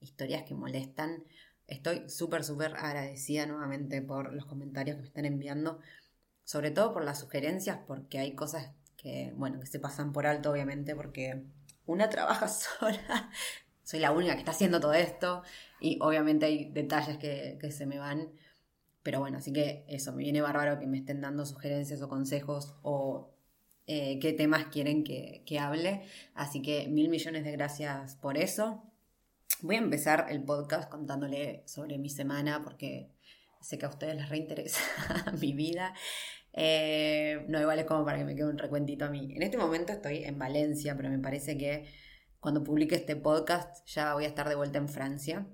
[0.00, 1.24] Historias que molestan.
[1.66, 5.80] Estoy súper, súper agradecida nuevamente por los comentarios que me están enviando.
[6.44, 10.50] Sobre todo por las sugerencias, porque hay cosas que, bueno, que se pasan por alto,
[10.50, 11.44] obviamente, porque
[11.86, 13.30] una trabaja sola.
[13.84, 15.42] Soy la única que está haciendo todo esto.
[15.80, 18.32] Y obviamente hay detalles que, se me van.
[19.02, 22.74] Pero bueno, así que eso, me viene bárbaro que me estén dando sugerencias o consejos
[22.82, 23.30] o
[23.86, 26.02] eh, qué temas quieren que, que hable.
[26.34, 28.87] Así que mil millones de gracias por eso.
[29.60, 33.10] Voy a empezar el podcast contándole sobre mi semana porque
[33.60, 34.80] sé que a ustedes les reinteresa
[35.40, 35.94] mi vida.
[36.52, 39.32] Eh, no, igual es como para que me quede un recuentito a mí.
[39.34, 41.86] En este momento estoy en Valencia, pero me parece que
[42.40, 45.46] cuando publique este podcast ya voy a estar de vuelta en Francia.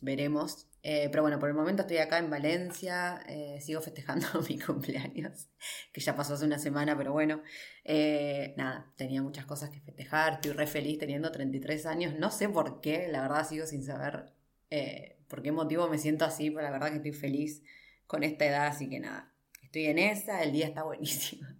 [0.00, 0.71] Veremos.
[0.84, 5.48] Eh, pero bueno, por el momento estoy acá en Valencia, eh, sigo festejando mi cumpleaños,
[5.92, 7.40] que ya pasó hace una semana, pero bueno,
[7.84, 12.48] eh, nada, tenía muchas cosas que festejar, estoy re feliz teniendo 33 años, no sé
[12.48, 14.32] por qué, la verdad sigo sin saber
[14.70, 17.62] eh, por qué motivo me siento así, pero la verdad que estoy feliz
[18.08, 21.46] con esta edad, así que nada, estoy en esa, el día está buenísimo.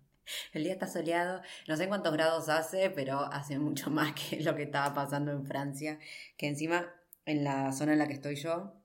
[0.53, 4.55] El día está soleado, no sé cuántos grados hace, pero hace mucho más que lo
[4.55, 5.99] que estaba pasando en Francia,
[6.37, 6.95] que encima
[7.27, 8.82] en la zona en la que estoy yo,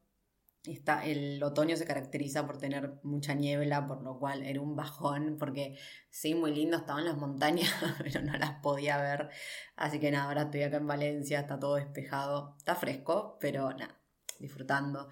[0.63, 5.37] Está, el otoño se caracteriza por tener mucha niebla, por lo cual era un bajón,
[5.39, 5.77] porque
[6.09, 7.71] sí, muy lindo, estaban las montañas,
[8.03, 9.29] pero no las podía ver.
[9.75, 13.97] Así que nada, ahora estoy acá en Valencia, está todo despejado, está fresco, pero nada,
[14.39, 15.09] disfrutando.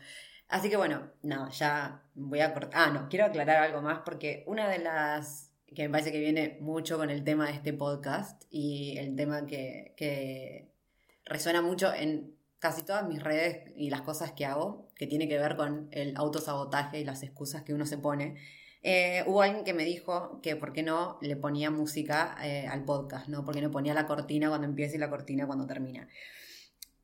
[0.47, 2.71] Así que bueno, nada, ya voy a cortar.
[2.73, 6.57] Ah, no, quiero aclarar algo más, porque una de las que me parece que viene
[6.61, 10.71] mucho con el tema de este podcast y el tema que, que
[11.25, 12.34] resuena mucho en
[12.65, 16.17] casi todas mis redes y las cosas que hago, que tiene que ver con el
[16.17, 18.37] autosabotaje y las excusas que uno se pone.
[18.81, 22.83] Eh, hubo alguien que me dijo que por qué no le ponía música eh, al
[22.83, 23.45] podcast, ¿no?
[23.45, 26.09] Porque no ponía la cortina cuando empieza y la cortina cuando termina.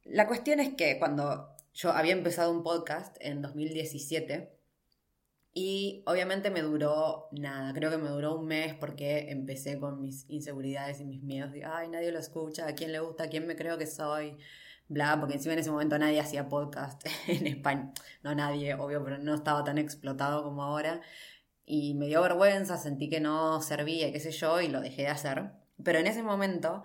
[0.03, 4.57] La cuestión es que cuando yo había empezado un podcast en 2017
[5.53, 10.27] y obviamente me duró nada, creo que me duró un mes porque empecé con mis
[10.27, 13.45] inseguridades y mis miedos de, ay, nadie lo escucha, a quién le gusta, a quién
[13.45, 14.37] me creo que soy,
[14.91, 17.91] bla, porque encima en ese momento nadie hacía podcast en España.
[18.23, 21.01] No nadie, obvio, pero no estaba tan explotado como ahora.
[21.65, 25.07] Y me dio vergüenza, sentí que no servía, qué sé yo, y lo dejé de
[25.07, 25.51] hacer.
[25.83, 26.83] Pero en ese momento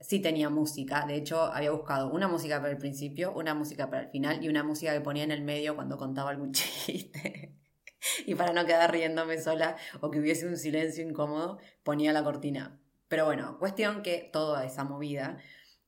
[0.00, 1.04] sí tenía música.
[1.06, 4.48] De hecho, había buscado una música para el principio, una música para el final y
[4.48, 7.56] una música que ponía en el medio cuando contaba algún chiste.
[8.26, 12.78] y para no quedar riéndome sola o que hubiese un silencio incómodo, ponía la cortina.
[13.08, 15.38] Pero bueno, cuestión que toda esa movida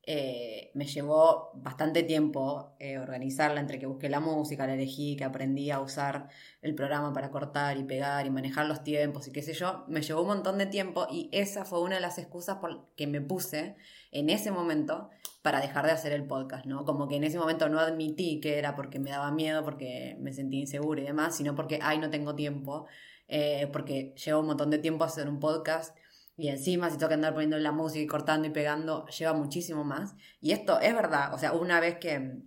[0.07, 5.25] eh, me llevó bastante tiempo eh, organizarla entre que busqué la música, la elegí, que
[5.25, 6.29] aprendí a usar
[6.61, 9.85] el programa para cortar y pegar y manejar los tiempos y qué sé yo.
[9.89, 13.07] Me llevó un montón de tiempo y esa fue una de las excusas por que
[13.07, 13.77] me puse
[14.13, 15.09] en ese momento
[15.41, 16.85] para dejar de hacer el podcast, ¿no?
[16.85, 20.33] Como que en ese momento no admití que era porque me daba miedo, porque me
[20.33, 22.87] sentí insegura y demás, sino porque, ay, no tengo tiempo,
[23.29, 25.97] eh, porque lleva un montón de tiempo hacer un podcast
[26.37, 29.85] y encima, si tengo que andar poniendo la música y cortando y pegando, lleva muchísimo
[29.85, 30.15] más.
[30.41, 32.39] Y esto es verdad, o sea, una vez que,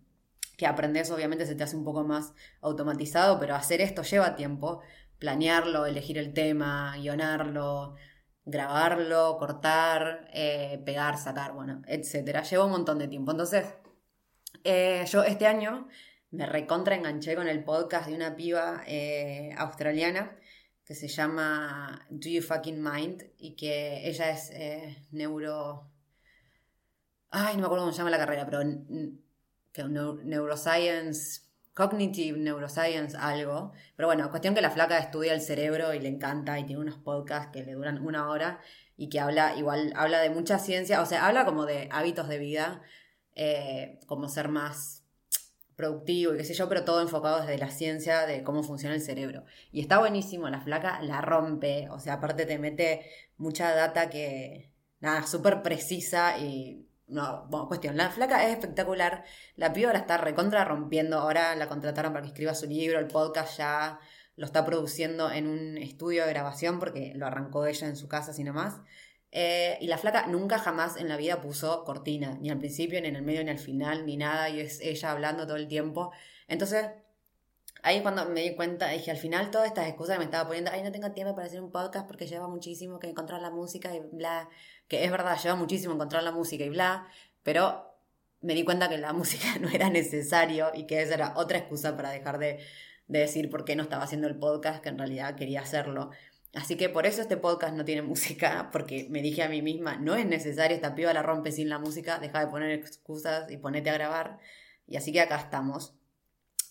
[0.57, 4.81] que aprendes, obviamente se te hace un poco más automatizado, pero hacer esto lleva tiempo.
[5.19, 7.95] Planearlo, elegir el tema, guionarlo,
[8.45, 12.43] grabarlo, cortar, eh, pegar, sacar, bueno, etcétera.
[12.43, 13.31] Lleva un montón de tiempo.
[13.31, 13.65] Entonces,
[14.63, 15.87] eh, yo este año
[16.31, 20.37] me recontra enganché con el podcast de una piba eh, australiana
[20.87, 25.91] que se llama Do You Fucking Mind y que ella es eh, neuro...
[27.29, 28.61] Ay, no me acuerdo cómo se llama la carrera, pero
[29.73, 31.41] que neuroscience,
[31.73, 33.73] Cognitive Neuroscience algo.
[33.97, 36.97] Pero bueno, cuestión que la flaca estudia el cerebro y le encanta y tiene unos
[36.99, 38.61] podcasts que le duran una hora
[38.95, 42.39] y que habla, igual, habla de mucha ciencia, o sea, habla como de hábitos de
[42.39, 42.81] vida,
[43.35, 44.96] eh, como ser más
[45.77, 49.01] productivo y qué sé yo, pero todo enfocado desde la ciencia de cómo funciona el
[49.01, 49.45] cerebro.
[49.71, 54.73] Y está buenísimo, la flaca la rompe, o sea, aparte te mete mucha data que,
[54.99, 59.23] nada, súper precisa y no, bueno, cuestión, la flaca es espectacular,
[59.55, 63.07] la piba la está recontra rompiendo, ahora la contrataron para que escriba su libro, el
[63.07, 63.99] podcast ya
[64.35, 68.31] lo está produciendo en un estudio de grabación porque lo arrancó ella en su casa,
[68.31, 68.81] así nomás.
[69.31, 73.07] Eh, y la flaca nunca jamás en la vida puso cortina, ni al principio, ni
[73.07, 76.11] en el medio, ni al final, ni nada, y es ella hablando todo el tiempo.
[76.47, 76.87] Entonces,
[77.83, 80.71] ahí cuando me di cuenta, dije, al final todas estas excusas que me estaba poniendo,
[80.73, 83.93] ay, no tengo tiempo para hacer un podcast porque lleva muchísimo que encontrar la música
[83.93, 84.49] y bla
[84.87, 87.07] que es verdad, lleva muchísimo encontrar la música y bla,
[87.43, 87.93] pero
[88.41, 91.95] me di cuenta que la música no era necesario y que esa era otra excusa
[91.95, 92.59] para dejar de,
[93.07, 96.11] decir por qué no estaba haciendo el podcast, que en realidad quería hacerlo.
[96.53, 99.97] Así que por eso este podcast no tiene música, porque me dije a mí misma,
[99.97, 103.57] no es necesario, esta piba la rompe sin la música, deja de poner excusas y
[103.57, 104.39] ponete a grabar.
[104.87, 105.93] Y así que acá estamos.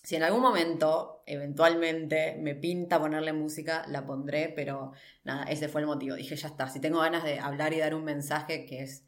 [0.03, 4.93] Si en algún momento, eventualmente, me pinta ponerle música, la pondré, pero
[5.25, 6.15] nada, ese fue el motivo.
[6.15, 9.03] Dije, ya está, si tengo ganas de hablar y dar un mensaje, que es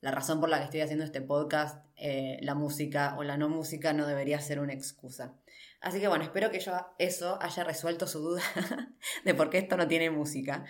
[0.00, 3.48] la razón por la que estoy haciendo este podcast, eh, la música o la no
[3.48, 5.34] música no debería ser una excusa.
[5.80, 8.42] Así que bueno, espero que yo eso haya resuelto su duda
[9.24, 10.64] de por qué esto no tiene música.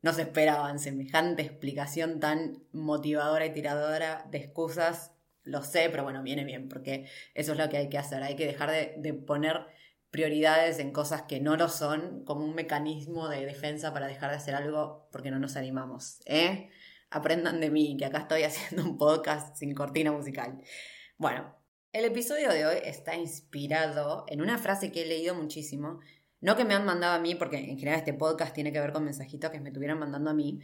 [0.00, 5.12] No se esperaban semejante explicación tan motivadora y tiradora de excusas
[5.48, 8.22] lo sé, pero bueno, viene bien, porque eso es lo que hay que hacer.
[8.22, 9.66] Hay que dejar de, poner
[10.10, 14.36] prioridades en cosas que no lo son como un mecanismo de defensa para dejar de
[14.36, 16.20] hacer algo porque no nos animamos.
[16.26, 16.70] ¿eh?
[17.10, 20.60] Aprendan de mí, que acá estoy haciendo un podcast sin cortina musical.
[21.16, 21.56] Bueno,
[21.92, 26.00] el episodio de hoy está inspirado en una frase que he leído muchísimo.
[26.40, 28.92] No que me han mandado a mí, porque en general este podcast tiene que ver
[28.92, 30.60] con mensajitos que me estuvieron mandando a mí.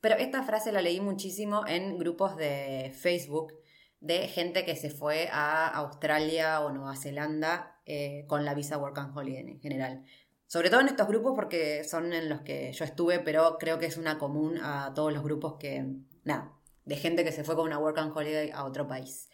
[0.00, 3.52] Pero esta frase la leí muchísimo en grupos de Facebook
[4.00, 8.98] de gente que se fue a Australia o Nueva Zelanda eh, con la visa Work
[8.98, 10.04] and Holiday en general.
[10.46, 13.86] Sobre todo en estos grupos porque son en los que yo estuve, pero creo que
[13.86, 15.86] es una común a todos los grupos que,
[16.24, 16.52] nada,
[16.84, 19.30] de gente que se fue con una Work and Holiday a otro país.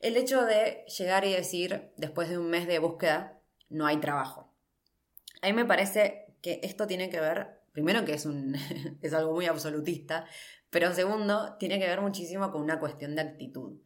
[0.00, 3.38] El hecho de llegar y decir, después de un mes de búsqueda,
[3.68, 4.52] no hay trabajo.
[5.42, 8.56] A mí me parece que esto tiene que ver, primero que es, un,
[9.02, 10.26] es algo muy absolutista,
[10.70, 13.78] pero segundo, tiene que ver muchísimo con una cuestión de actitud.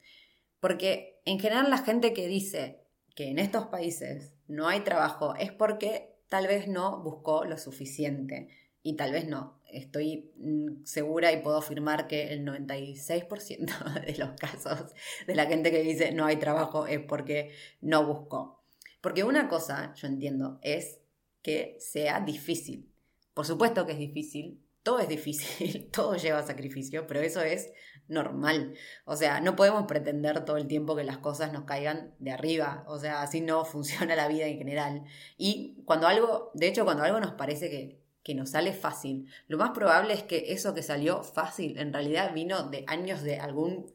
[0.60, 2.84] Porque en general la gente que dice
[3.16, 8.48] que en estos países no hay trabajo es porque tal vez no buscó lo suficiente.
[8.82, 9.60] Y tal vez no.
[9.74, 14.92] Estoy mm, segura y puedo afirmar que el 96% de los casos
[15.26, 18.62] de la gente que dice no hay trabajo es porque no buscó.
[19.00, 21.00] Porque una cosa, yo entiendo, es
[21.42, 22.90] que sea difícil.
[23.34, 27.72] Por supuesto que es difícil, todo es difícil, todo lleva sacrificio, pero eso es
[28.06, 28.74] normal.
[29.04, 32.84] O sea, no podemos pretender todo el tiempo que las cosas nos caigan de arriba.
[32.86, 35.04] O sea, así no funciona la vida en general.
[35.36, 39.58] Y cuando algo, de hecho, cuando algo nos parece que, que nos sale fácil, lo
[39.58, 43.92] más probable es que eso que salió fácil en realidad vino de años de algún,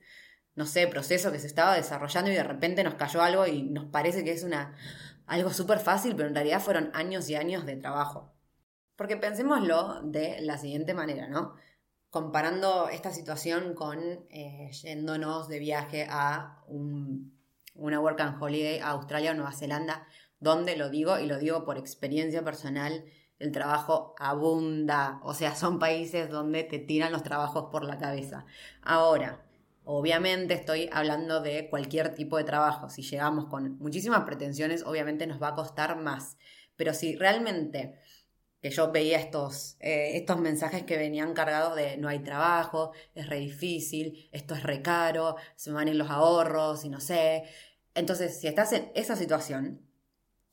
[0.55, 3.85] no sé, proceso que se estaba desarrollando y de repente nos cayó algo y nos
[3.85, 4.75] parece que es una,
[5.25, 8.31] algo súper fácil, pero en realidad fueron años y años de trabajo.
[8.95, 11.55] Porque pensémoslo de la siguiente manera, ¿no?
[12.09, 19.31] comparando esta situación con eh, yéndonos de viaje a una work and holiday a Australia
[19.31, 20.07] o Nueva Zelanda,
[20.39, 23.05] donde lo digo y lo digo por experiencia personal,
[23.39, 28.45] el trabajo abunda, o sea, son países donde te tiran los trabajos por la cabeza.
[28.81, 29.45] Ahora,
[29.85, 35.41] obviamente estoy hablando de cualquier tipo de trabajo, si llegamos con muchísimas pretensiones, obviamente nos
[35.41, 36.37] va a costar más,
[36.75, 37.97] pero si realmente
[38.61, 43.27] que yo veía estos, eh, estos mensajes que venían cargados de no hay trabajo, es
[43.27, 47.43] re difícil, esto es re caro, se van a ir los ahorros y no sé.
[47.95, 49.88] Entonces, si estás en esa situación,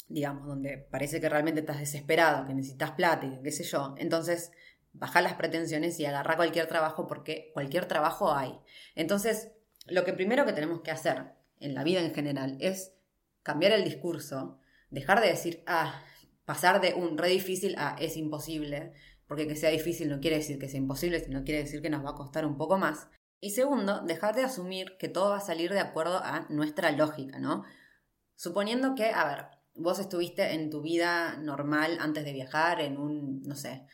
[0.09, 4.53] digamos, donde parece que realmente estás desesperado, que necesitas plata qué sé yo, entonces
[4.93, 8.59] baja las pretensiones y agarra cualquier trabajo porque cualquier trabajo hay.
[8.95, 9.53] Entonces,
[9.87, 12.95] lo que primero que tenemos que hacer en la vida en general es
[13.43, 14.59] cambiar el discurso,
[14.91, 16.03] dejar de decir, ah,
[16.45, 18.93] pasar de un re difícil a es imposible,
[19.27, 22.05] porque que sea difícil no quiere decir que sea imposible, sino quiere decir que nos
[22.05, 23.09] va a costar un poco más.
[23.41, 27.39] Y segundo, dejar de asumir que todo va a salir de acuerdo a nuestra lógica,
[27.39, 27.65] ¿no?
[28.35, 33.43] Suponiendo que, a ver, vos estuviste en tu vida normal antes de viajar, en un,
[33.43, 33.87] no sé,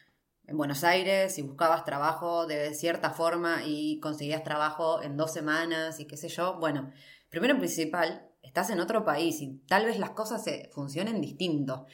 [0.46, 6.00] en Buenos Aires y buscabas trabajo de cierta forma y conseguías trabajo en dos semanas
[6.00, 6.58] y qué sé yo.
[6.58, 6.90] Bueno,
[7.30, 11.86] primero y principal, estás en otro país y tal vez las cosas se funcionen distinto.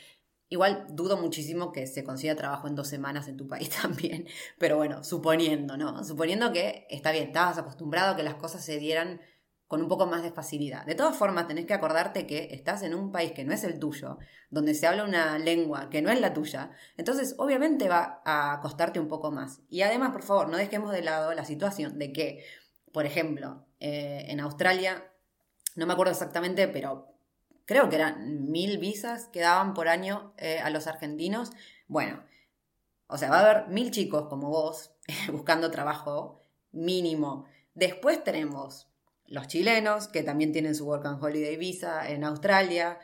[0.51, 4.27] Igual dudo muchísimo que se consiga trabajo en dos semanas en tu país también,
[4.59, 6.03] pero bueno, suponiendo, ¿no?
[6.05, 9.21] Suponiendo que está bien, estabas acostumbrado a que las cosas se dieran
[9.69, 10.87] con un poco más de facilidad.
[10.87, 13.79] De todas formas, tenés que acordarte que estás en un país que no es el
[13.79, 14.19] tuyo,
[14.51, 18.99] donde se habla una lengua que no es la tuya, entonces obviamente va a costarte
[18.99, 19.61] un poco más.
[19.69, 22.45] Y además, por favor, no dejemos de lado la situación de que,
[22.93, 25.05] por ejemplo, eh, en Australia,
[25.77, 27.15] no me acuerdo exactamente, pero
[27.67, 31.51] creo que eran mil visas que daban por año eh, a los argentinos.
[31.87, 32.25] Bueno,
[33.07, 34.93] o sea, va a haber mil chicos como vos
[35.31, 37.45] buscando trabajo mínimo.
[37.75, 38.88] Después tenemos
[39.29, 42.99] los chilenos, que también tienen su Work and Holiday Visa en Australia,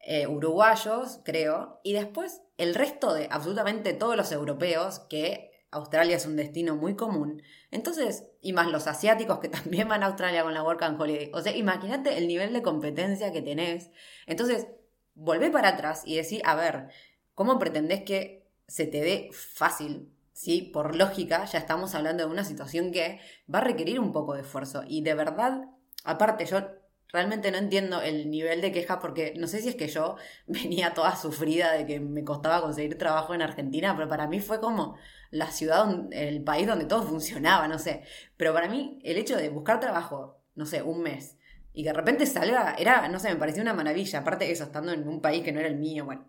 [0.00, 6.26] eh, uruguayos, creo, y después el resto de absolutamente todos los europeos, que Australia es
[6.26, 7.42] un destino muy común.
[7.70, 11.30] Entonces, y más los asiáticos que también van a Australia con la Work and Holiday.
[11.34, 13.90] O sea, imagínate el nivel de competencia que tenés.
[14.26, 14.68] Entonces,
[15.14, 16.88] volvé para atrás y decir, a ver,
[17.34, 20.70] ¿cómo pretendés que se te dé fácil ¿sí?
[20.72, 23.20] Por lógica, ya estamos hablando de una situación que
[23.52, 24.82] va a requerir un poco de esfuerzo.
[24.86, 25.62] Y de verdad,
[26.04, 26.60] aparte, yo
[27.08, 30.92] realmente no entiendo el nivel de queja porque no sé si es que yo venía
[30.92, 34.96] toda sufrida de que me costaba conseguir trabajo en Argentina, pero para mí fue como
[35.30, 38.02] la ciudad, el país donde todo funcionaba, no sé.
[38.36, 41.38] Pero para mí el hecho de buscar trabajo, no sé, un mes,
[41.72, 44.20] y que de repente salga, era, no sé, me pareció una maravilla.
[44.20, 46.28] Aparte de eso, estando en un país que no era el mío, bueno.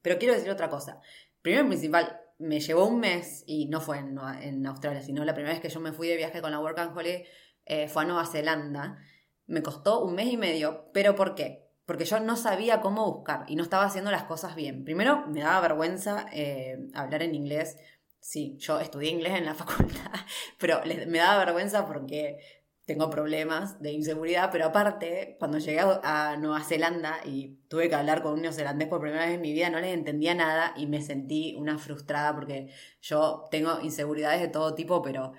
[0.00, 1.00] Pero quiero decir otra cosa.
[1.42, 5.54] Primero y principal, me llevó un mes, y no fue en, Australia, sino la primera
[5.54, 7.24] vez que yo me fui de viaje con la Work and Holiday
[7.64, 8.98] eh, fue a Nueva Zelanda.
[9.46, 11.70] Me costó un mes y medio, pero ¿por qué?
[11.86, 14.84] Porque yo no sabía cómo buscar y no estaba haciendo las cosas bien.
[14.84, 17.76] Primero, me daba vergüenza eh, hablar en inglés.
[18.20, 20.10] Sí, yo estudié inglés en la facultad,
[20.58, 22.38] pero me daba vergüenza porque
[22.84, 28.22] tengo problemas de inseguridad, pero aparte, cuando llegué a Nueva Zelanda y tuve que hablar
[28.22, 31.00] con un neozelandés por primera vez en mi vida, no les entendía nada y me
[31.00, 32.68] sentí una frustrada porque
[33.00, 35.32] yo tengo inseguridades de todo tipo, pero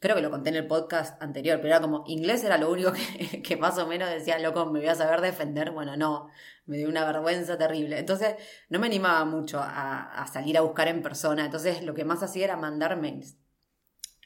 [0.00, 2.92] creo que lo conté en el podcast anterior, pero era como inglés era lo único
[3.44, 5.70] que, más o menos decía, loco, me voy a saber defender.
[5.70, 6.28] Bueno, no,
[6.66, 7.98] me dio una vergüenza terrible.
[7.98, 8.34] Entonces,
[8.68, 11.44] no me animaba mucho a, a salir a buscar en persona.
[11.46, 13.36] Entonces, lo que más hacía era mandar mails.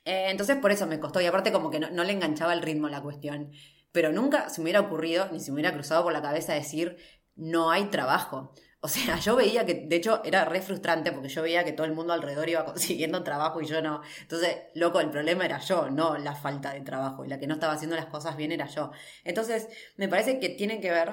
[0.08, 2.88] Eh, entonces por eso me costó y aparte como que no, le enganchaba el ritmo
[2.88, 3.52] la cuestión.
[3.92, 6.96] Pero nunca se me hubiera ocurrido, ni se me hubiera cruzado por la cabeza decir,
[7.36, 8.54] no hay trabajo.
[8.80, 11.84] O sea, yo veía que, de hecho, era re frustrante porque yo veía que todo
[11.84, 14.02] el mundo alrededor iba consiguiendo trabajo y yo no.
[14.20, 17.24] Entonces, loco, el problema era yo, no la falta de trabajo.
[17.24, 18.92] Y la que no estaba haciendo las cosas bien era yo.
[19.24, 21.12] Entonces, me parece que tiene que ver,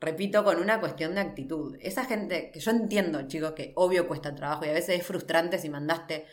[0.00, 1.76] repito, con una cuestión de actitud.
[1.80, 5.58] Esa gente, que yo entiendo, chicos, que obvio cuesta trabajo y a veces es frustrante
[5.60, 6.26] si mandaste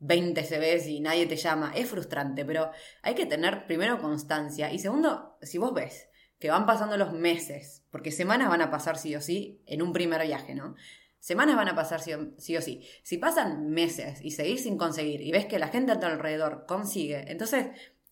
[0.00, 1.72] 20 CVs y nadie te llama.
[1.74, 2.70] Es frustrante, pero
[3.02, 7.84] hay que tener primero constancia y segundo, si vos ves que van pasando los meses,
[7.90, 10.74] porque semanas van a pasar sí o sí en un primer viaje, ¿no?
[11.18, 12.14] Semanas van a pasar sí
[12.56, 12.88] o, sí.
[13.02, 16.64] Si pasan meses y seguís sin conseguir y ves que la gente a tu alrededor
[16.66, 17.66] consigue, entonces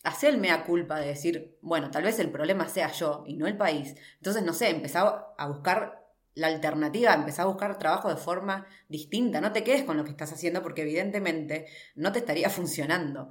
[0.04, 3.46] hacé el mea culpa de decir, bueno, tal vez el problema sea yo y no
[3.46, 3.94] el país.
[4.16, 6.07] Entonces, no sé, empezá a buscar
[6.38, 9.40] la alternativa, empezar a buscar trabajo de forma distinta.
[9.40, 11.66] No te quedes con lo que estás haciendo porque evidentemente
[11.96, 13.30] no te estaría funcionando.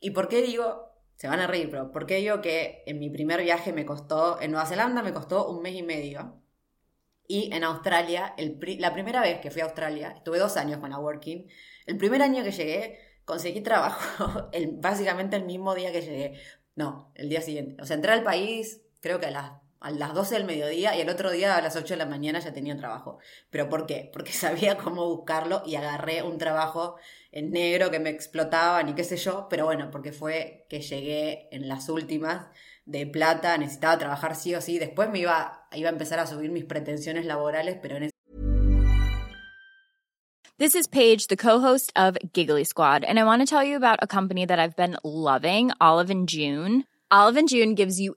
[0.00, 3.10] ¿Y por qué digo, se van a reír, pero por qué digo que en mi
[3.10, 6.40] primer viaje me costó, en Nueva Zelanda me costó un mes y medio?
[7.28, 8.34] Y en Australia,
[8.78, 11.48] la primera vez que fui a Australia, estuve dos años con la Working,
[11.86, 16.40] el primer año que llegué conseguí trabajo básicamente el mismo día que llegué.
[16.76, 17.82] No, el día siguiente.
[17.82, 19.52] O sea, entré al país, creo que a las
[19.86, 22.40] a las 12 del mediodía y el otro día a las 8 de la mañana
[22.40, 23.18] ya tenía trabajo.
[23.50, 24.10] ¿Pero por qué?
[24.12, 26.96] Porque sabía cómo buscarlo y agarré un trabajo
[27.30, 31.48] en negro que me explotaban y qué sé yo, pero bueno, porque fue que llegué
[31.52, 32.46] en las últimas
[32.84, 36.50] de plata, necesitaba trabajar sí o sí, después me iba, iba a empezar a subir
[36.50, 38.12] mis pretensiones laborales, pero en ese
[40.58, 43.98] This is Paige, the co-host of Giggly Squad, and I want to tell you about
[44.00, 46.86] a company that I've been loving, Olive and June.
[47.10, 48.16] Olive and June gives you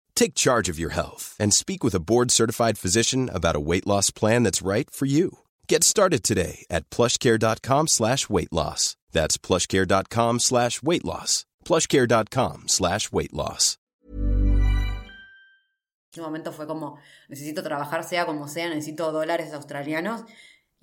[0.15, 4.11] Take charge of your health and speak with a board-certified physician about a weight loss
[4.11, 5.39] plan that's right for you.
[5.67, 8.95] Get started today at plushcare.com slash weight loss.
[9.11, 11.45] That's plushcare.com slash weight loss.
[11.65, 13.77] plushcare.com slash weight loss.
[16.13, 16.97] En momento fue como,
[17.29, 20.25] necesito trabajar sea como sea, necesito dólares australianos.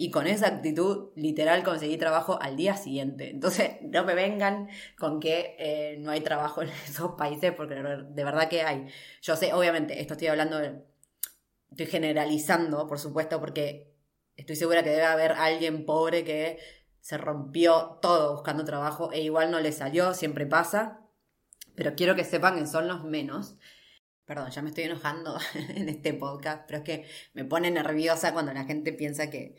[0.01, 3.31] Y con esa actitud, literal, conseguí trabajo al día siguiente.
[3.31, 8.25] Entonces, no me vengan con que eh, no hay trabajo en esos países, porque de
[8.25, 8.87] verdad que hay.
[9.21, 10.85] Yo sé, obviamente, esto estoy hablando de...
[11.73, 13.93] Estoy generalizando, por supuesto, porque
[14.37, 16.59] estoy segura que debe haber alguien pobre que
[17.01, 21.01] se rompió todo buscando trabajo e igual no le salió, siempre pasa.
[21.75, 23.57] Pero quiero que sepan que son los menos.
[24.25, 28.53] Perdón, ya me estoy enojando en este podcast, pero es que me pone nerviosa cuando
[28.53, 29.57] la gente piensa que,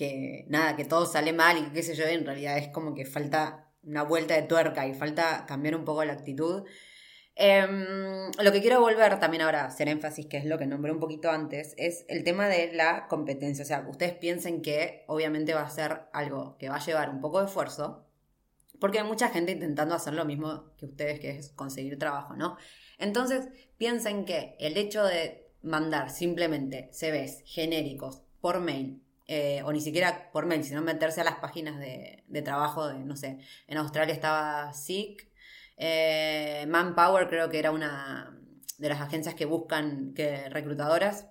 [0.00, 3.04] que nada, que todo sale mal y qué sé yo, en realidad es como que
[3.04, 6.64] falta una vuelta de tuerca y falta cambiar un poco la actitud.
[7.34, 10.90] Em, lo que quiero volver también ahora a hacer énfasis, que es lo que nombré
[10.90, 13.62] un poquito antes, es el tema de la competencia.
[13.62, 17.20] O sea, ustedes piensen que obviamente va a ser algo que va a llevar un
[17.20, 18.06] poco de esfuerzo,
[18.80, 22.56] porque hay mucha gente intentando hacer lo mismo que ustedes, que es conseguir trabajo, ¿no?
[22.98, 29.80] Entonces, piensen que el hecho de mandar simplemente CVs genéricos por mail, eh, o ni
[29.80, 33.38] siquiera por mail, sino meterse a las páginas de, trabajo de, no sé,
[33.68, 35.30] en Australia estaba SIC,
[35.76, 38.36] eh, Manpower creo que era una
[38.78, 41.28] de las agencias que buscan que reclutadoras.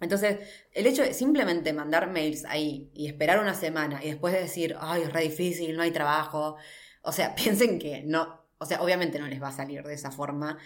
[0.00, 0.38] Entonces,
[0.70, 4.76] el hecho de simplemente mandar mails ahí y esperar una semana y después de decir,
[4.78, 6.54] ay, es re difícil, no hay trabajo,
[7.02, 10.12] o sea, piensen que no, o sea, obviamente no les va a salir de esa
[10.12, 10.56] forma.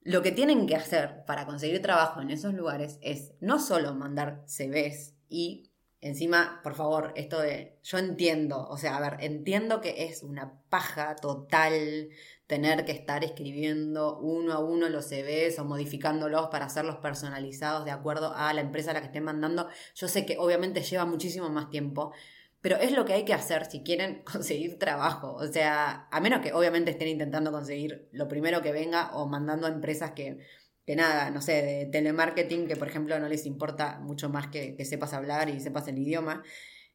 [0.00, 4.42] Lo que tienen que hacer para conseguir trabajo en esos lugares es no solo mandar
[4.46, 5.70] CVs y
[6.06, 10.60] encima, por favor, esto de, yo entiendo, o sea, a ver, entiendo que es una
[10.68, 12.10] paja total
[12.46, 17.90] tener que estar escribiendo uno a uno los CVs o modificándolos para hacerlos personalizados de
[17.90, 19.68] acuerdo a la empresa a la que estén mandando.
[19.94, 22.12] Yo sé que obviamente lleva muchísimo más tiempo,
[22.60, 25.34] pero es lo que hay que hacer si quieren conseguir trabajo.
[25.34, 29.66] O sea, a menos que obviamente estén intentando conseguir lo primero que venga o mandando
[29.66, 30.38] a empresas que,
[30.86, 34.76] que nada, no sé, de telemarketing, que por ejemplo no les importa mucho más que,
[34.76, 36.42] que sepas hablar y sepas el idioma.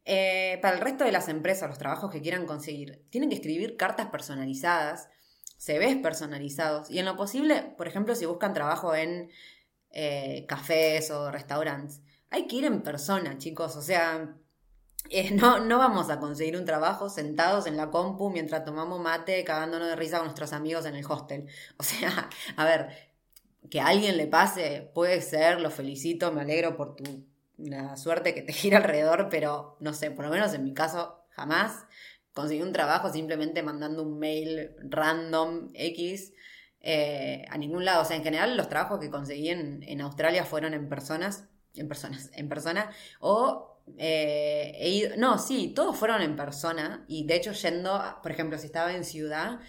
[0.04, 3.76] Eh, para el resto de las empresas, los trabajos que quieran conseguir, tienen que escribir
[3.76, 5.08] cartas personalizadas
[5.62, 6.90] CVs personalizados.
[6.90, 9.30] Y en lo posible, por ejemplo, si buscan trabajo en
[9.90, 12.00] eh, cafés o restaurantes,
[12.30, 13.76] hay que ir en persona, chicos.
[13.76, 14.34] O sea,
[15.10, 19.44] eh, no, no vamos a conseguir un trabajo sentados en la compu mientras tomamos mate,
[19.44, 21.46] cagándonos de risa con nuestros amigos en el hostel.
[21.78, 23.11] O sea, a ver,
[23.70, 27.04] que a alguien le pase, puede ser, lo felicito, me alegro por tu
[27.58, 31.24] la suerte que te gira alrededor, pero no sé, por lo menos en mi caso,
[31.30, 31.84] jamás
[32.34, 36.32] conseguí un trabajo simplemente mandando un mail random X
[36.80, 38.02] eh, a ningún lado.
[38.02, 41.44] O sea, en general los trabajos que conseguí en, Australia fueron en personas,
[41.74, 47.26] en personas, en persona, o eh, he ido, no, sí, todos fueron en persona y
[47.26, 49.60] de hecho yendo, por ejemplo, si estaba en ciudad,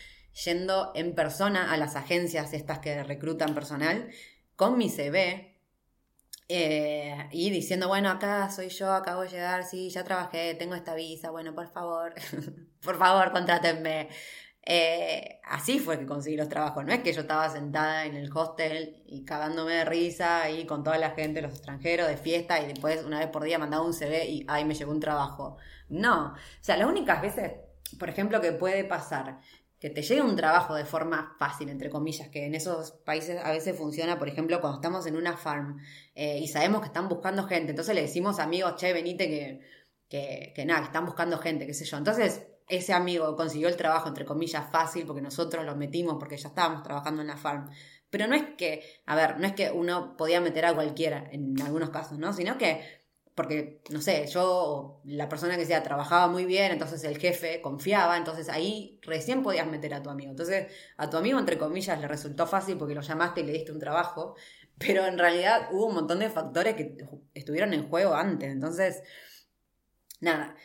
[0.45, 4.09] yendo en persona a las agencias estas que reclutan personal
[4.55, 5.53] con mi CV,
[6.49, 10.93] eh, y diciendo, bueno, acá soy yo, acabo de llegar, sí, ya trabajé, tengo esta
[10.93, 12.13] visa, bueno, por favor,
[12.83, 14.09] por favor, contrátenme.
[14.65, 18.31] Eh, así fue que conseguí los trabajos, no es que yo estaba sentada en el
[18.33, 22.67] hostel y cagándome de risa y con toda la gente, los extranjeros, de fiesta y
[22.67, 25.57] después una vez por día mandaba un CV y ahí me llegó un trabajo.
[25.89, 27.51] No, o sea, las únicas veces,
[27.99, 29.39] por ejemplo, que puede pasar
[29.83, 33.51] que te llegue un trabajo de forma fácil, entre comillas, que en esos países a
[33.51, 35.77] veces funciona, por ejemplo, cuando estamos en una farm
[36.15, 39.59] eh, y sabemos que están buscando gente, entonces le decimos amigos, che, venite que,
[40.07, 41.97] que, que nada, que están buscando gente, qué sé yo.
[41.97, 46.47] Entonces, ese amigo consiguió el trabajo, entre comillas, fácil, porque nosotros lo metimos, porque ya
[46.47, 47.69] estábamos trabajando en la farm.
[48.09, 51.61] Pero no es que, a ver, no es que uno podía meter a cualquiera en
[51.61, 52.31] algunos casos, ¿no?
[52.31, 53.02] Sino que
[53.35, 58.17] porque, no sé, yo, la persona que sea, trabajaba muy bien, entonces el jefe confiaba,
[58.17, 60.31] entonces ahí recién podías meter a tu amigo.
[60.31, 60.67] Entonces,
[60.97, 63.79] a tu amigo, entre comillas, le resultó fácil porque lo llamaste y le diste un
[63.79, 64.35] trabajo,
[64.77, 66.97] pero en realidad hubo un montón de factores que
[67.33, 68.51] estuvieron en juego antes.
[68.51, 69.01] Entonces,
[70.19, 70.55] nada,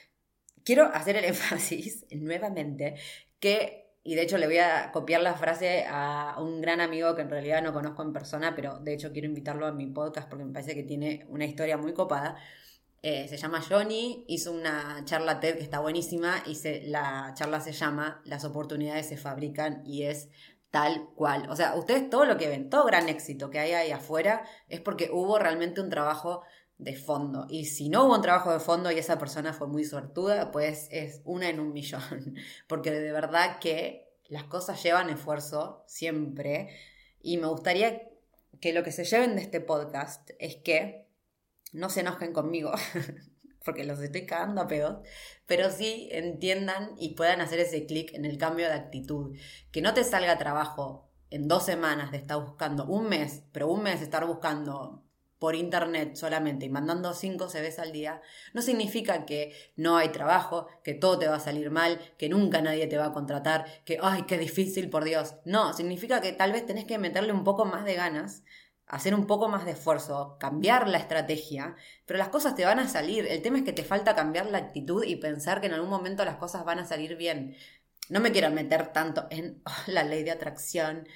[0.65, 2.97] quiero hacer el énfasis nuevamente
[3.41, 7.21] que y de hecho le voy a copiar la frase a un gran amigo que
[7.21, 10.47] en realidad no conozco en persona, pero de hecho quiero invitarlo a mi podcast porque
[10.47, 12.35] me parece que tiene una historia muy copada.
[13.03, 17.73] Eh, se llama Johnny, hizo una charla TED que está buenísima y la charla se
[17.73, 20.31] llama Las oportunidades se fabrican y es
[20.71, 21.47] tal cual.
[21.51, 24.81] O sea, ustedes todo lo que ven, todo gran éxito que hay ahí afuera es
[24.81, 26.44] porque hubo realmente un trabajo
[26.79, 27.47] de fondo.
[27.49, 30.88] Y si no hubo un trabajo de fondo y esa persona fue muy suertuda, pues
[30.91, 32.37] es una en un millón.
[32.67, 36.71] Porque de verdad que las cosas llevan esfuerzo siempre.
[37.21, 38.09] Y me gustaría
[38.61, 41.09] que lo que se lleven de este podcast es que
[41.73, 42.73] no se enojen conmigo,
[43.64, 45.07] porque los estoy cagando a pedos,
[45.47, 49.37] pero sí entiendan y puedan hacer ese clic en el cambio de actitud.
[49.71, 53.83] Que no te salga trabajo en dos semanas de estar buscando un mes, pero un
[53.83, 55.08] mes de estar buscando
[55.38, 58.20] por internet solamente y mandando cinco CVs al día,
[58.55, 62.61] no significa que no hay trabajo, que todo te va a salir mal, que nunca
[62.61, 65.37] nadie te va a contratar, que, ay, qué difícil, por Dios.
[65.44, 68.42] No, significa que tal vez tenés que meterle un poco más de ganas,
[68.88, 72.88] hacer un poco más de esfuerzo, cambiar la estrategia, pero las cosas te van a
[72.88, 73.27] salir.
[73.27, 76.24] El tema es que te falta cambiar la actitud y pensar que en algún momento
[76.24, 77.57] las cosas van a salir bien.
[78.09, 81.07] No me quiero meter tanto en la ley de atracción,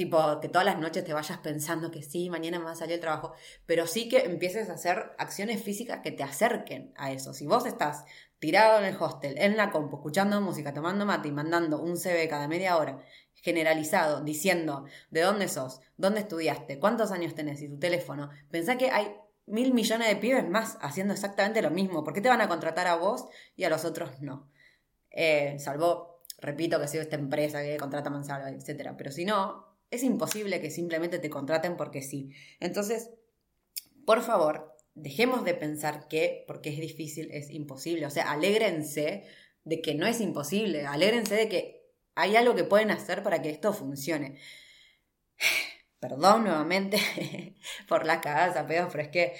[0.00, 2.94] Tipo, que todas las noches te vayas pensando que sí, mañana me va a salir
[2.94, 3.34] el trabajo,
[3.66, 7.34] pero sí que empieces a hacer acciones físicas que te acerquen a eso.
[7.34, 8.06] Si vos estás
[8.38, 12.30] tirado en el hostel, en la compu, escuchando música, tomando mate y mandando un CV
[12.30, 17.78] cada media hora, generalizado, diciendo de dónde sos, dónde estudiaste, cuántos años tenés y tu
[17.78, 22.04] teléfono, pensá que hay mil millones de pibes más haciendo exactamente lo mismo.
[22.04, 24.50] ¿Por qué te van a contratar a vos y a los otros no?
[25.10, 28.94] Eh, salvo, repito, que sea esta empresa que contrata Mansalva, etc.
[28.96, 32.30] Pero si no, es imposible que simplemente te contraten porque sí.
[32.60, 33.10] Entonces,
[34.06, 38.06] por favor, dejemos de pensar que porque es difícil es imposible.
[38.06, 39.24] O sea, alégrense
[39.64, 40.86] de que no es imposible.
[40.86, 41.80] Alégrense de que
[42.14, 44.38] hay algo que pueden hacer para que esto funcione.
[46.00, 46.98] Perdón nuevamente
[47.88, 49.34] por las cagadas pero es que,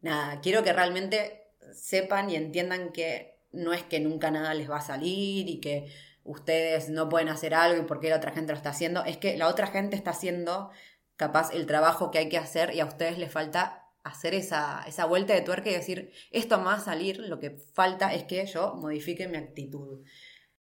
[0.00, 4.78] nada, quiero que realmente sepan y entiendan que no es que nunca nada les va
[4.78, 5.92] a salir y que
[6.24, 9.16] ustedes no pueden hacer algo y por qué la otra gente lo está haciendo, es
[9.16, 10.70] que la otra gente está haciendo
[11.16, 15.04] capaz el trabajo que hay que hacer y a ustedes les falta hacer esa, esa
[15.04, 18.74] vuelta de tuerca y decir, esto va a salir, lo que falta es que yo
[18.74, 20.00] modifique mi actitud.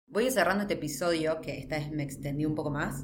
[0.07, 3.03] Voy cerrando este episodio, que esta vez me extendí un poco más,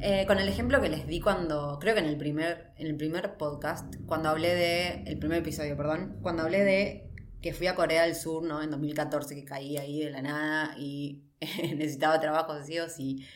[0.00, 2.96] eh, con el ejemplo que les di cuando, creo que en el primer, en el
[2.96, 7.74] primer podcast, cuando hablé de, el primer episodio, perdón, cuando hablé de que fui a
[7.74, 8.62] Corea del Sur, ¿no?
[8.62, 13.26] En 2014, que caí ahí de la nada y necesitaba trabajo así o sí.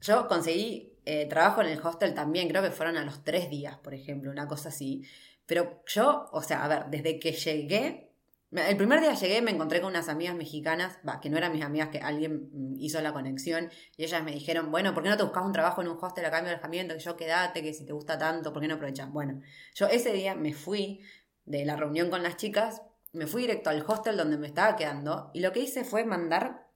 [0.00, 3.76] Yo conseguí eh, trabajo en el hostel también, creo que fueron a los tres días,
[3.78, 5.02] por ejemplo, una cosa así.
[5.46, 8.10] Pero yo, o sea, a ver, desde que llegué,
[8.52, 11.62] el primer día llegué, me encontré con unas amigas mexicanas, va, que no eran mis
[11.62, 15.16] amigas, que alguien mm, hizo la conexión, y ellas me dijeron, bueno, ¿por qué no
[15.16, 16.94] te buscas un trabajo en un hostel a cambio de alojamiento?
[16.94, 19.10] Que yo quédate, que si te gusta tanto, ¿por qué no aprovechas?
[19.10, 19.40] Bueno,
[19.74, 21.00] yo ese día me fui
[21.44, 25.30] de la reunión con las chicas, me fui directo al hostel donde me estaba quedando,
[25.32, 26.69] y lo que hice fue mandar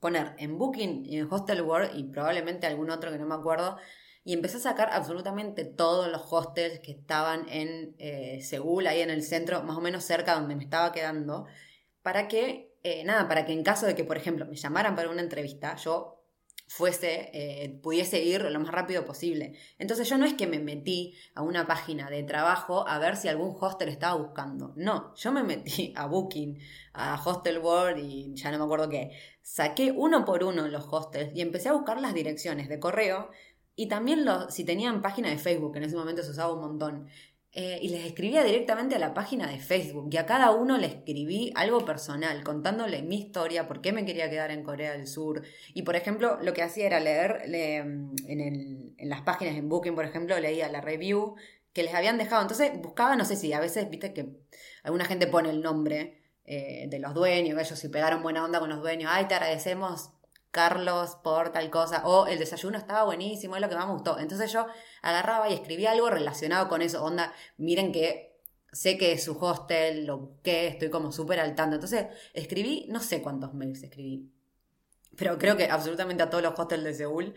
[0.00, 3.76] poner en Booking y en Hostel World y probablemente algún otro que no me acuerdo,
[4.24, 9.10] y empecé a sacar absolutamente todos los hostels que estaban en eh, Seúl, ahí en
[9.10, 11.46] el centro, más o menos cerca donde me estaba quedando,
[12.02, 15.08] para que, eh, nada, para que en caso de que, por ejemplo, me llamaran para
[15.10, 16.17] una entrevista, yo
[16.68, 19.54] fuese, eh, pudiese ir lo más rápido posible.
[19.78, 23.26] Entonces yo no es que me metí a una página de trabajo a ver si
[23.28, 24.74] algún hostel estaba buscando.
[24.76, 26.58] No, yo me metí a Booking,
[26.92, 29.10] a Hostel World y ya no me acuerdo qué.
[29.42, 33.30] Saqué uno por uno los hostels y empecé a buscar las direcciones de correo
[33.74, 37.08] y también si tenían página de Facebook, en ese momento se usaba un montón.
[37.60, 40.86] Eh, y les escribía directamente a la página de Facebook y a cada uno le
[40.86, 45.42] escribí algo personal, contándole mi historia, por qué me quería quedar en Corea del Sur.
[45.74, 50.04] Y por ejemplo, lo que hacía era leer en, en, las páginas en Booking, por
[50.04, 51.34] ejemplo, leía la review
[51.72, 52.42] que les habían dejado.
[52.42, 54.28] Entonces buscaba, no sé si a veces, viste que
[54.84, 58.70] alguna gente pone el nombre eh, de los dueños, ellos si pegaron buena onda con
[58.70, 60.12] los dueños, ay, te agradecemos
[60.50, 64.18] Carlos por tal cosa, o el desayuno estaba buenísimo, es lo que más me gustó.
[64.18, 64.66] Entonces yo
[65.02, 68.38] agarraba y escribía algo relacionado con eso, onda, miren que
[68.72, 71.74] sé que es su hostel, lo busqué, estoy como súper al tanto.
[71.76, 74.30] Entonces escribí, no sé cuántos mails escribí,
[75.16, 77.34] pero creo que absolutamente a todos los hostels de Seúl.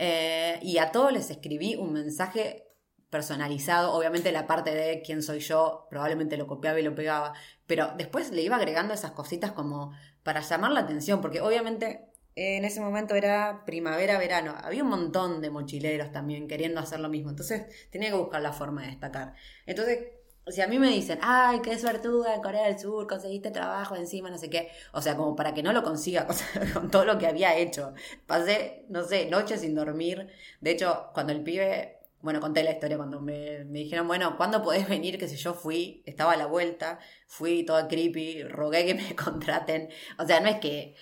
[0.00, 2.68] Eh, y a todos les escribí un mensaje
[3.10, 7.32] personalizado, obviamente la parte de quién soy yo, probablemente lo copiaba y lo pegaba,
[7.66, 9.92] pero después le iba agregando esas cositas como
[10.22, 15.40] para llamar la atención, porque obviamente en ese momento era primavera, verano, había un montón
[15.40, 19.34] de mochileros también queriendo hacer lo mismo, entonces tenía que buscar la forma de destacar.
[19.66, 20.10] Entonces,
[20.46, 24.30] si a mí me dicen, ay, qué suertuda en Corea del Sur, conseguiste trabajo encima,
[24.30, 26.26] no sé qué, o sea, como para que no lo consiga
[26.74, 27.92] con todo lo que había hecho.
[28.26, 30.28] Pasé, no sé, noches sin dormir.
[30.60, 34.88] De hecho, cuando el pibe bueno, conté la historia cuando me, dijeron, bueno, ¿cuándo podés
[34.88, 35.18] venir?
[35.18, 39.88] Que sé yo, fui, estaba a la vuelta, fui toda creepy, rogué que me contraten.
[40.18, 40.96] O sea, no es que,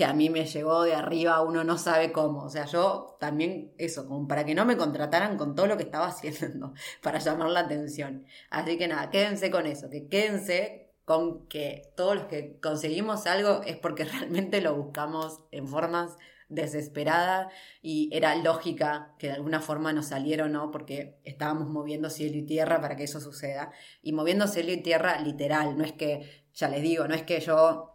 [0.00, 2.44] que a mí me llegó de arriba, uno no sabe cómo.
[2.44, 5.82] O sea, yo también, eso, como para que no me contrataran con todo lo que
[5.82, 8.24] estaba haciendo, para llamar la atención.
[8.48, 13.60] Así que nada, quédense con eso, que quédense con que todos los que conseguimos algo
[13.66, 16.16] es porque realmente lo buscamos en formas
[16.48, 17.50] desesperada
[17.82, 20.70] y era lógica que de alguna forma nos salieron, ¿no?
[20.70, 23.70] Porque estábamos moviendo cielo y tierra para que eso suceda.
[24.00, 27.38] Y moviendo cielo y tierra literal, no es que, ya les digo, no es que
[27.40, 27.89] yo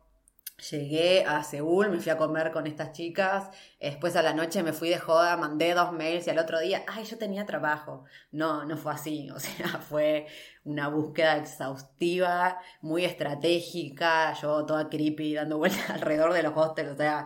[0.58, 4.72] Llegué a Seúl, me fui a comer con estas chicas, después a la noche me
[4.72, 8.06] fui de joda, mandé dos mails y al otro día, ay, yo tenía trabajo.
[8.32, 10.28] No, no fue así, o sea, fue
[10.64, 16.98] una búsqueda exhaustiva, muy estratégica, yo toda creepy dando vueltas alrededor de los hostels, o
[16.98, 17.26] sea,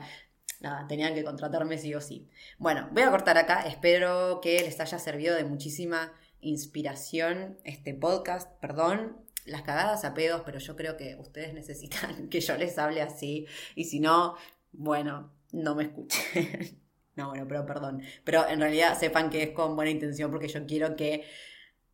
[0.87, 2.27] tenían que contratarme sí o sí.
[2.57, 6.11] Bueno, voy a cortar acá, espero que les haya servido de muchísima
[6.41, 12.41] inspiración este podcast, perdón, las cagadas a pedos, pero yo creo que ustedes necesitan que
[12.41, 14.35] yo les hable así, y si no,
[14.71, 16.81] bueno, no me escuchen.
[17.15, 20.65] no, bueno, pero perdón, pero en realidad sepan que es con buena intención porque yo
[20.65, 21.25] quiero que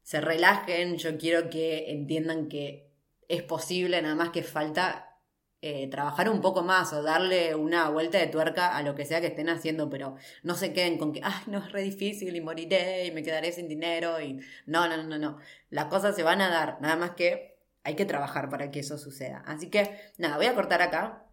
[0.01, 2.91] se relajen, yo quiero que entiendan que
[3.27, 5.14] es posible, nada más que falta
[5.67, 9.19] eh, trabajar un poco más o darle una vuelta de tuerca a lo que sea
[9.19, 12.39] que estén haciendo, pero no se queden con que, ay, no es re difícil y
[12.39, 15.39] moriré y me quedaré sin dinero y no, no, no, no.
[15.71, 18.99] Las cosas se van a dar, nada más que hay que trabajar para que eso
[18.99, 19.43] suceda.
[19.47, 21.25] Así que, nada, voy a cortar acá.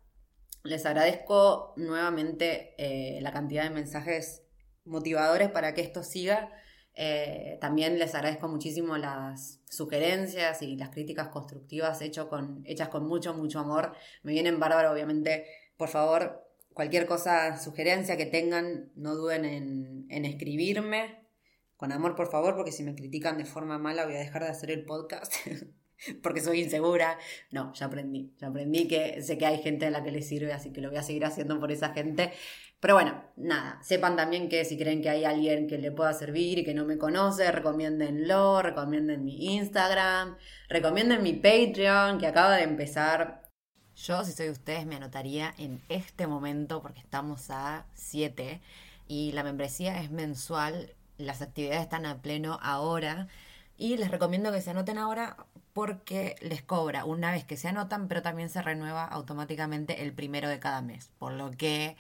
[0.63, 4.45] Les agradezco nuevamente eh, la cantidad de mensajes
[4.87, 6.51] motivadores para que esto siga.
[6.95, 13.35] Eh, también les agradezco muchísimo las sugerencias y las críticas constructivas con, hechas con mucho,
[13.35, 13.95] mucho amor.
[14.23, 15.47] Me vienen bárbaro, obviamente.
[15.77, 21.23] Por favor, cualquier cosa, sugerencia que tengan, no duden en, en escribirme.
[21.77, 24.51] Con amor, por favor, porque si me critican de forma mala voy a dejar de
[24.51, 25.33] hacer el podcast.
[26.23, 27.19] porque soy insegura.
[27.51, 28.33] No, ya aprendí.
[28.39, 30.91] Ya aprendí que sé que hay gente a la que le sirve, así que lo
[30.91, 32.33] voy a seguir haciendo por esa gente.
[32.81, 36.59] Pero bueno, nada, sepan también que si creen que hay alguien que le pueda servir
[36.59, 40.37] y que no me conoce, recomiéndenlo, recomienden mi Instagram,
[40.69, 43.43] recomienden mi Patreon que acaba de empezar.
[43.95, 48.61] Yo, si soy ustedes, me anotaría en este momento porque estamos a 7
[49.07, 53.29] y la membresía es mensual, las actividades están a pleno ahora
[53.77, 55.37] y les recomiendo que se anoten ahora
[55.73, 60.49] porque les cobra una vez que se anotan, pero también se renueva automáticamente el primero
[60.49, 61.97] de cada mes, por lo que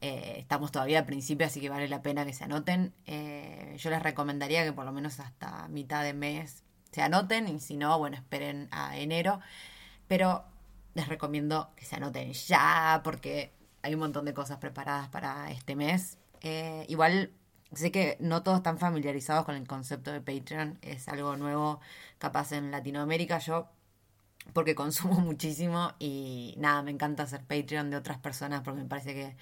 [0.00, 2.92] eh, estamos todavía al principio, así que vale la pena que se anoten.
[3.06, 7.60] Eh, yo les recomendaría que por lo menos hasta mitad de mes se anoten y
[7.60, 9.40] si no, bueno, esperen a enero.
[10.08, 10.44] Pero
[10.94, 15.76] les recomiendo que se anoten ya porque hay un montón de cosas preparadas para este
[15.76, 16.18] mes.
[16.40, 17.30] Eh, igual
[17.74, 21.80] sé que no todos están familiarizados con el concepto de Patreon, es algo nuevo
[22.18, 23.38] capaz en Latinoamérica.
[23.38, 23.68] Yo
[24.52, 29.14] porque consumo muchísimo y nada, me encanta hacer Patreon de otras personas porque me parece
[29.14, 29.36] que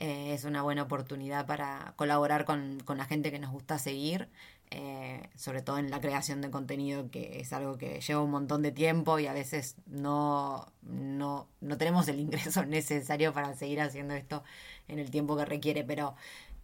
[0.00, 4.28] eh, es una buena oportunidad para colaborar con, la gente que nos gusta seguir,
[4.70, 8.62] eh, sobre todo en la creación de contenido, que es algo que lleva un montón
[8.62, 14.14] de tiempo y a veces no, no, no tenemos el ingreso necesario para seguir haciendo
[14.14, 14.42] esto
[14.88, 16.16] en el tiempo que requiere, pero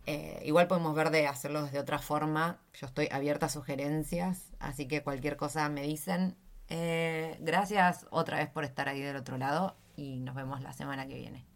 [0.06, 2.60] eh, igual podemos ver de hacerlo de otra forma.
[2.74, 6.36] Yo estoy abierta a sugerencias, así que cualquier cosa me dicen.
[6.68, 11.14] gracias otra vez por estar ahí del otro lado y nos vemos la semana que
[11.14, 11.55] viene.